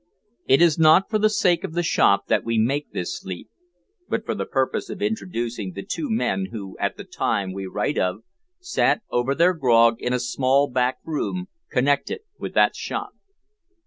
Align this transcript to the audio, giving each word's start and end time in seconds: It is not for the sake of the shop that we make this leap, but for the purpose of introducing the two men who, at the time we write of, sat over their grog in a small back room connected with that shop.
It 0.47 0.63
is 0.63 0.79
not 0.79 1.11
for 1.11 1.19
the 1.19 1.29
sake 1.29 1.63
of 1.63 1.73
the 1.73 1.83
shop 1.83 2.25
that 2.25 2.43
we 2.43 2.57
make 2.57 2.89
this 2.91 3.23
leap, 3.23 3.51
but 4.09 4.25
for 4.25 4.33
the 4.33 4.47
purpose 4.47 4.89
of 4.89 4.99
introducing 4.99 5.73
the 5.73 5.83
two 5.85 6.09
men 6.09 6.47
who, 6.51 6.75
at 6.79 6.97
the 6.97 7.03
time 7.03 7.53
we 7.53 7.67
write 7.67 7.99
of, 7.99 8.23
sat 8.59 9.03
over 9.11 9.35
their 9.35 9.53
grog 9.53 10.01
in 10.01 10.11
a 10.11 10.19
small 10.19 10.67
back 10.67 10.97
room 11.05 11.49
connected 11.69 12.21
with 12.39 12.55
that 12.55 12.75
shop. 12.75 13.11